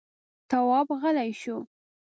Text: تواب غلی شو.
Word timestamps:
تواب 0.49 0.87
غلی 1.01 1.31
شو. 1.41 1.57